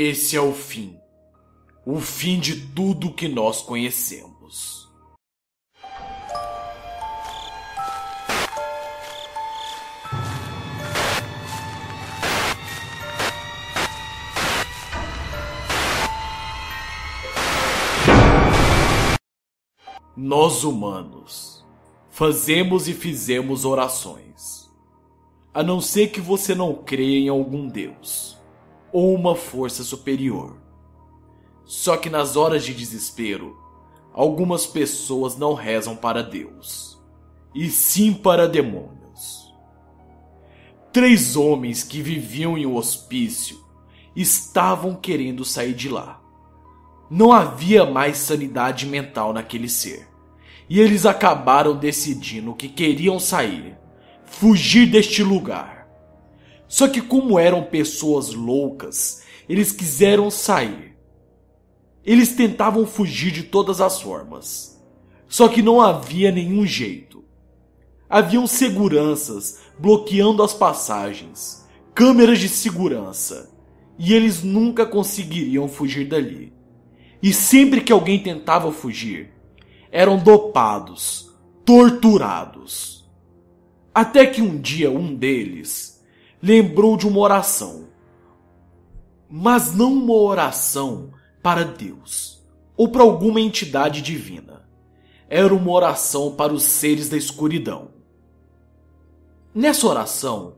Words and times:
Esse 0.00 0.36
é 0.36 0.40
o 0.40 0.52
fim. 0.52 0.96
O 1.84 1.98
fim 1.98 2.38
de 2.38 2.68
tudo 2.68 3.12
que 3.12 3.26
nós 3.26 3.62
conhecemos. 3.62 4.88
Nós 20.16 20.62
humanos 20.62 21.66
fazemos 22.08 22.86
e 22.86 22.94
fizemos 22.94 23.64
orações. 23.64 24.70
A 25.52 25.64
não 25.64 25.80
ser 25.80 26.12
que 26.12 26.20
você 26.20 26.54
não 26.54 26.72
creia 26.72 27.18
em 27.18 27.28
algum 27.28 27.66
Deus 27.66 28.37
ou 28.92 29.14
uma 29.14 29.34
força 29.34 29.82
superior. 29.82 30.56
Só 31.64 31.96
que 31.96 32.08
nas 32.08 32.36
horas 32.36 32.64
de 32.64 32.74
desespero, 32.74 33.56
algumas 34.12 34.66
pessoas 34.66 35.36
não 35.36 35.54
rezam 35.54 35.94
para 35.94 36.22
Deus, 36.22 36.98
e 37.54 37.68
sim 37.70 38.12
para 38.12 38.48
demônios. 38.48 39.52
Três 40.92 41.36
homens 41.36 41.84
que 41.84 42.00
viviam 42.00 42.56
em 42.56 42.64
um 42.64 42.74
hospício 42.74 43.58
estavam 44.16 44.94
querendo 44.94 45.44
sair 45.44 45.74
de 45.74 45.88
lá. 45.88 46.20
Não 47.10 47.32
havia 47.32 47.86
mais 47.86 48.16
sanidade 48.16 48.86
mental 48.86 49.32
naquele 49.32 49.68
ser. 49.68 50.08
E 50.68 50.80
eles 50.80 51.06
acabaram 51.06 51.76
decidindo 51.76 52.54
que 52.54 52.68
queriam 52.68 53.20
sair, 53.20 53.76
fugir 54.24 54.86
deste 54.86 55.22
lugar. 55.22 55.77
Só 56.68 56.86
que, 56.86 57.00
como 57.00 57.38
eram 57.38 57.64
pessoas 57.64 58.34
loucas, 58.34 59.22
eles 59.48 59.72
quiseram 59.72 60.30
sair. 60.30 60.94
Eles 62.04 62.34
tentavam 62.36 62.86
fugir 62.86 63.32
de 63.32 63.44
todas 63.44 63.80
as 63.80 64.00
formas. 64.00 64.78
Só 65.26 65.48
que 65.48 65.62
não 65.62 65.80
havia 65.80 66.30
nenhum 66.30 66.66
jeito. 66.66 67.24
Haviam 68.08 68.46
seguranças 68.46 69.60
bloqueando 69.78 70.42
as 70.42 70.52
passagens, 70.52 71.66
câmeras 71.94 72.38
de 72.38 72.48
segurança, 72.48 73.50
e 73.98 74.14
eles 74.14 74.42
nunca 74.42 74.86
conseguiriam 74.86 75.68
fugir 75.68 76.06
dali. 76.06 76.52
E 77.22 77.32
sempre 77.32 77.80
que 77.80 77.92
alguém 77.92 78.22
tentava 78.22 78.70
fugir, 78.72 79.30
eram 79.90 80.18
dopados, 80.18 81.34
torturados. 81.64 83.06
Até 83.94 84.24
que 84.26 84.40
um 84.40 84.58
dia 84.58 84.90
um 84.90 85.14
deles 85.14 85.97
lembrou 86.42 86.96
de 86.96 87.06
uma 87.06 87.18
oração. 87.18 87.88
Mas 89.28 89.74
não 89.74 89.92
uma 89.92 90.14
oração 90.14 91.12
para 91.42 91.64
Deus 91.64 92.42
ou 92.76 92.88
para 92.88 93.02
alguma 93.02 93.40
entidade 93.40 94.00
divina. 94.00 94.66
Era 95.28 95.54
uma 95.54 95.70
oração 95.70 96.34
para 96.34 96.54
os 96.54 96.62
seres 96.62 97.08
da 97.08 97.16
escuridão. 97.16 97.90
Nessa 99.54 99.86
oração, 99.86 100.56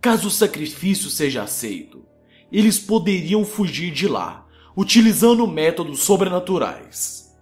caso 0.00 0.28
o 0.28 0.30
sacrifício 0.30 1.08
seja 1.08 1.42
aceito, 1.42 2.04
eles 2.50 2.78
poderiam 2.78 3.44
fugir 3.44 3.90
de 3.92 4.06
lá, 4.06 4.46
utilizando 4.76 5.46
métodos 5.46 6.00
sobrenaturais. 6.00 7.32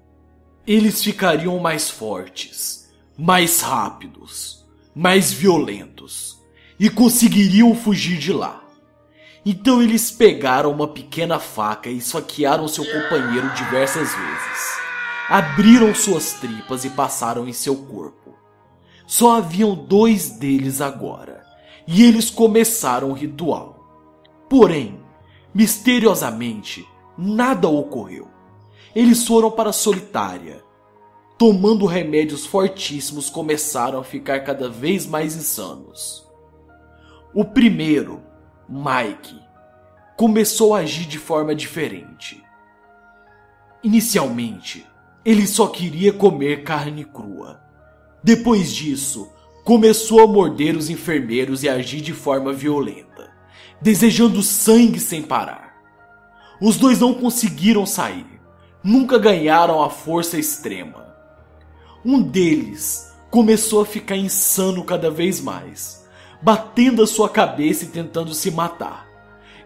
Eles 0.66 1.02
ficariam 1.02 1.58
mais 1.58 1.90
fortes, 1.90 2.92
mais 3.18 3.60
rápidos, 3.60 4.64
mais 4.94 5.32
violentos 5.32 6.39
e 6.80 6.88
conseguiriam 6.88 7.74
fugir 7.74 8.16
de 8.16 8.32
lá. 8.32 8.64
Então 9.44 9.82
eles 9.82 10.10
pegaram 10.10 10.72
uma 10.72 10.88
pequena 10.88 11.38
faca 11.38 11.90
e 11.90 11.98
esfaquearam 11.98 12.66
seu 12.66 12.86
companheiro 12.86 13.50
diversas 13.50 14.08
vezes. 14.14 14.80
Abriram 15.28 15.94
suas 15.94 16.32
tripas 16.32 16.86
e 16.86 16.90
passaram 16.90 17.46
em 17.46 17.52
seu 17.52 17.76
corpo. 17.76 18.34
Só 19.06 19.36
haviam 19.36 19.74
dois 19.74 20.30
deles 20.30 20.80
agora, 20.80 21.44
e 21.86 22.02
eles 22.02 22.30
começaram 22.30 23.10
o 23.10 23.14
ritual. 23.14 23.78
Porém, 24.48 25.00
misteriosamente, 25.54 26.88
nada 27.16 27.68
ocorreu. 27.68 28.26
Eles 28.94 29.26
foram 29.26 29.50
para 29.50 29.70
a 29.70 29.74
solitária. 29.74 30.64
Tomando 31.36 31.84
remédios 31.84 32.46
fortíssimos, 32.46 33.28
começaram 33.28 34.00
a 34.00 34.04
ficar 34.04 34.40
cada 34.40 34.68
vez 34.68 35.06
mais 35.06 35.36
insanos. 35.36 36.29
O 37.32 37.44
primeiro, 37.44 38.24
Mike, 38.68 39.40
começou 40.16 40.74
a 40.74 40.80
agir 40.80 41.06
de 41.06 41.16
forma 41.16 41.54
diferente. 41.54 42.42
Inicialmente, 43.84 44.84
ele 45.24 45.46
só 45.46 45.68
queria 45.68 46.12
comer 46.12 46.64
carne 46.64 47.04
crua. 47.04 47.60
Depois 48.22 48.72
disso, 48.74 49.30
começou 49.64 50.20
a 50.20 50.26
morder 50.26 50.76
os 50.76 50.90
enfermeiros 50.90 51.62
e 51.62 51.68
agir 51.68 52.00
de 52.00 52.12
forma 52.12 52.52
violenta, 52.52 53.30
desejando 53.80 54.42
sangue 54.42 54.98
sem 54.98 55.22
parar. 55.22 55.76
Os 56.60 56.76
dois 56.76 56.98
não 56.98 57.14
conseguiram 57.14 57.86
sair, 57.86 58.26
nunca 58.82 59.18
ganharam 59.18 59.80
a 59.80 59.88
força 59.88 60.36
extrema. 60.36 61.14
Um 62.04 62.20
deles 62.20 63.14
começou 63.30 63.82
a 63.82 63.86
ficar 63.86 64.16
insano 64.16 64.82
cada 64.82 65.12
vez 65.12 65.40
mais 65.40 65.99
batendo 66.42 67.02
a 67.02 67.06
sua 67.06 67.28
cabeça 67.28 67.84
e 67.84 67.88
tentando 67.88 68.34
se 68.34 68.50
matar, 68.50 69.08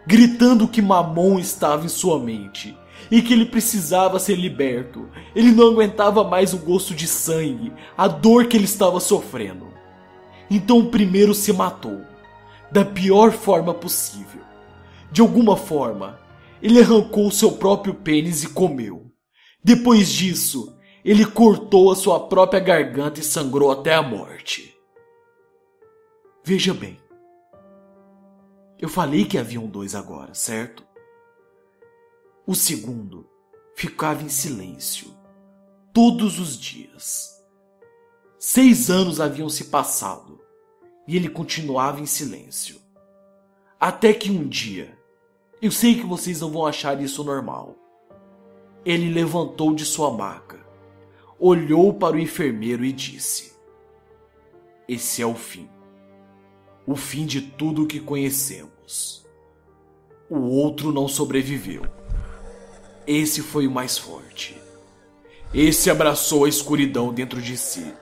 gritando 0.07 0.69
que 0.69 0.83
Mamon 0.83 1.39
estava 1.39 1.85
em 1.85 1.89
sua 1.89 2.19
mente 2.19 2.77
e 3.11 3.23
que 3.23 3.33
ele 3.33 3.47
precisava 3.47 4.19
ser 4.19 4.37
liberto. 4.37 5.09
Ele 5.35 5.53
não 5.53 5.69
aguentava 5.69 6.25
mais 6.25 6.53
o 6.53 6.59
gosto 6.59 6.95
de 6.95 7.07
sangue, 7.07 7.73
a 7.97 8.09
dor 8.09 8.47
que 8.47 8.57
ele 8.57 8.65
estava 8.65 8.99
sofrendo. 9.01 9.69
Então 10.51 10.79
o 10.79 10.91
primeiro 10.91 11.35
se 11.35 11.53
matou, 11.53 12.03
da 12.71 12.85
pior 12.85 13.33
forma 13.33 13.73
possível. 13.73 14.43
De 15.11 15.21
alguma 15.21 15.57
forma, 15.57 16.19
ele 16.63 16.81
arrancou 16.81 17.31
seu 17.31 17.53
próprio 17.53 17.95
pênis 17.95 18.43
e 18.43 18.49
comeu. 18.49 19.13
Depois 19.63 20.09
disso, 20.09 20.77
ele 21.05 21.25
cortou 21.25 21.93
a 21.93 21.97
sua 21.97 22.21
própria 22.29 22.61
garganta 22.61 23.21
e 23.21 23.23
sangrou 23.23 23.71
até 23.71 23.95
a 23.95 24.03
morte. 24.03 24.74
Veja 26.47 26.75
bem. 26.75 27.01
Eu 28.79 28.87
falei 28.87 29.25
que 29.25 29.39
haviam 29.39 29.67
dois 29.67 29.95
agora, 29.95 30.35
certo? 30.35 30.87
O 32.47 32.55
segundo 32.55 33.27
ficava 33.75 34.23
em 34.23 34.29
silêncio 34.29 35.09
todos 35.91 36.39
os 36.39 36.59
dias. 36.59 37.43
Seis 38.39 38.91
anos 38.91 39.23
haviam 39.23 39.49
se 39.49 39.65
passado 39.65 40.39
e 41.09 41.17
ele 41.17 41.31
continuava 41.31 42.03
em 42.03 42.07
silêncio. 42.07 42.79
Até 43.81 44.13
que 44.13 44.31
um 44.31 44.47
dia, 44.47 44.99
eu 45.63 45.71
sei 45.71 45.95
que 45.95 46.05
vocês 46.05 46.43
não 46.43 46.51
vão 46.51 46.67
achar 46.67 47.01
isso 47.01 47.25
normal. 47.25 47.75
Ele 48.85 49.11
levantou 49.15 49.75
de 49.75 49.87
sua 49.87 50.11
maca, 50.11 50.61
olhou 51.39 51.95
para 51.95 52.17
o 52.17 52.21
enfermeiro 52.21 52.85
e 52.85 52.93
disse: 52.93 53.55
Esse 54.87 55.23
é 55.23 55.27
o 55.27 55.35
fim 55.35 55.74
o 56.87 56.95
fim 56.97 57.25
de 57.25 57.41
tudo 57.41 57.85
o 57.85 57.87
que 57.87 57.99
conhecemos. 57.99 59.25
O 60.29 60.39
outro 60.39 60.93
não 60.93 61.09
sobreviveu. 61.09 61.87
Esse 63.07 63.43
foi 63.43 63.67
o 63.67 63.71
mais 63.71 63.97
forte. 63.97 64.57
Esse 65.53 65.91
abraçou 65.91 66.45
a 66.45 66.49
escuridão 66.49 67.13
dentro 67.13 67.41
de 67.41 67.57
si. 67.57 67.95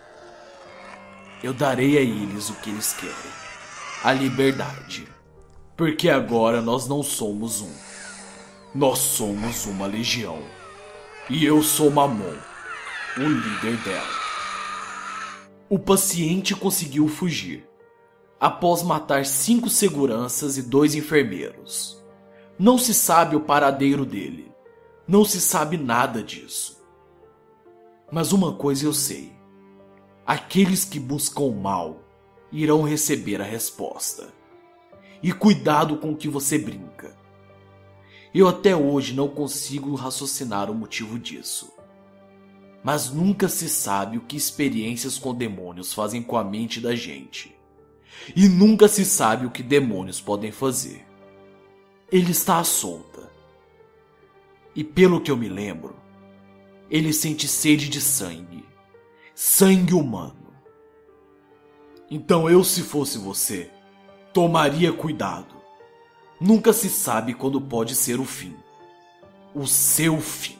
Eu 1.42 1.52
darei 1.52 1.98
a 1.98 2.00
eles 2.00 2.48
o 2.50 2.54
que 2.54 2.70
eles 2.70 2.92
querem: 2.92 3.32
a 4.02 4.12
liberdade. 4.12 5.06
Porque 5.76 6.08
agora 6.08 6.60
nós 6.60 6.86
não 6.86 7.02
somos 7.02 7.60
um. 7.60 7.72
Nós 8.74 8.98
somos 8.98 9.66
uma 9.66 9.86
legião. 9.86 10.42
E 11.28 11.44
eu 11.44 11.62
sou 11.62 11.90
Mamon, 11.90 12.36
o 13.16 13.22
líder 13.22 13.76
dela. 13.78 14.22
O 15.68 15.78
paciente 15.78 16.54
conseguiu 16.54 17.08
fugir 17.08 17.71
após 18.42 18.82
matar 18.82 19.24
cinco 19.24 19.70
seguranças 19.70 20.58
e 20.58 20.62
dois 20.62 20.96
enfermeiros. 20.96 22.04
Não 22.58 22.76
se 22.76 22.92
sabe 22.92 23.36
o 23.36 23.40
paradeiro 23.40 24.04
dele. 24.04 24.50
Não 25.06 25.24
se 25.24 25.40
sabe 25.40 25.76
nada 25.76 26.20
disso. 26.24 26.84
Mas 28.10 28.32
uma 28.32 28.52
coisa 28.52 28.84
eu 28.84 28.92
sei: 28.92 29.32
aqueles 30.26 30.84
que 30.84 30.98
buscam 30.98 31.44
o 31.44 31.54
mal 31.54 32.02
irão 32.50 32.82
receber 32.82 33.40
a 33.40 33.44
resposta. 33.44 34.28
E 35.22 35.32
cuidado 35.32 35.98
com 35.98 36.10
o 36.10 36.16
que 36.16 36.28
você 36.28 36.58
brinca. 36.58 37.16
Eu 38.34 38.48
até 38.48 38.74
hoje 38.74 39.14
não 39.14 39.28
consigo 39.28 39.94
raciocinar 39.94 40.68
o 40.68 40.74
motivo 40.74 41.16
disso. 41.16 41.72
Mas 42.82 43.08
nunca 43.08 43.48
se 43.48 43.68
sabe 43.68 44.18
o 44.18 44.22
que 44.22 44.36
experiências 44.36 45.16
com 45.16 45.32
demônios 45.32 45.94
fazem 45.94 46.20
com 46.20 46.36
a 46.36 46.42
mente 46.42 46.80
da 46.80 46.96
gente 46.96 47.51
e 48.34 48.48
nunca 48.48 48.88
se 48.88 49.04
sabe 49.04 49.46
o 49.46 49.50
que 49.50 49.62
demônios 49.62 50.20
podem 50.20 50.52
fazer. 50.52 51.04
Ele 52.10 52.30
está 52.30 52.58
à 52.58 52.64
solta, 52.64 53.30
E 54.74 54.82
pelo 54.82 55.20
que 55.20 55.30
eu 55.30 55.36
me 55.36 55.48
lembro, 55.48 55.96
ele 56.90 57.12
sente 57.12 57.46
sede 57.46 57.88
de 57.88 58.00
sangue. 58.00 58.64
Sangue 59.34 59.92
humano. 59.94 60.52
Então 62.10 62.48
eu, 62.48 62.62
se 62.64 62.82
fosse 62.82 63.18
você, 63.18 63.70
tomaria 64.32 64.92
cuidado. 64.92 65.54
Nunca 66.40 66.72
se 66.72 66.88
sabe 66.88 67.34
quando 67.34 67.60
pode 67.60 67.94
ser 67.94 68.18
o 68.18 68.24
fim. 68.24 68.56
O 69.54 69.66
seu 69.66 70.20
fim. 70.20 70.58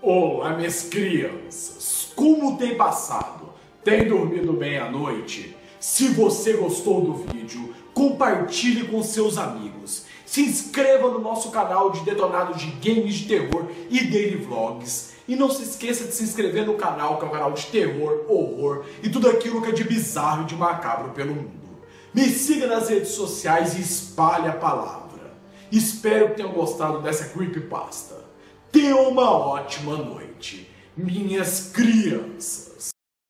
Olá, 0.00 0.56
minhas 0.56 0.82
crianças! 0.88 2.12
Como 2.14 2.58
tem 2.58 2.76
passado? 2.76 3.52
Tem 3.84 4.06
dormido 4.06 4.52
bem 4.52 4.78
à 4.78 4.90
noite? 4.90 5.56
Se 5.82 6.10
você 6.10 6.52
gostou 6.52 7.00
do 7.00 7.12
vídeo, 7.12 7.74
compartilhe 7.92 8.86
com 8.86 9.02
seus 9.02 9.36
amigos. 9.36 10.04
Se 10.24 10.40
inscreva 10.40 11.10
no 11.10 11.18
nosso 11.18 11.50
canal 11.50 11.90
de 11.90 12.02
detonado 12.02 12.56
de 12.56 12.66
games 12.66 13.16
de 13.16 13.26
terror 13.26 13.66
e 13.90 14.04
daily 14.04 14.36
vlogs. 14.36 15.14
E 15.26 15.34
não 15.34 15.50
se 15.50 15.64
esqueça 15.64 16.04
de 16.04 16.14
se 16.14 16.22
inscrever 16.22 16.64
no 16.64 16.74
canal, 16.74 17.18
que 17.18 17.24
é 17.24 17.28
um 17.28 17.32
canal 17.32 17.50
de 17.50 17.66
terror, 17.66 18.24
horror 18.28 18.84
e 19.02 19.10
tudo 19.10 19.28
aquilo 19.28 19.60
que 19.60 19.70
é 19.70 19.72
de 19.72 19.82
bizarro 19.82 20.44
e 20.44 20.46
de 20.46 20.54
macabro 20.54 21.10
pelo 21.10 21.34
mundo. 21.34 21.82
Me 22.14 22.28
siga 22.28 22.68
nas 22.68 22.88
redes 22.88 23.10
sociais 23.10 23.74
e 23.76 23.80
espalhe 23.82 24.46
a 24.46 24.52
palavra. 24.52 25.34
Espero 25.72 26.28
que 26.28 26.36
tenham 26.36 26.52
gostado 26.52 27.02
dessa 27.02 27.24
creepypasta. 27.30 28.24
Tenham 28.70 29.08
uma 29.08 29.28
ótima 29.32 29.96
noite, 29.96 30.70
minhas 30.96 31.72
crianças. 31.72 32.92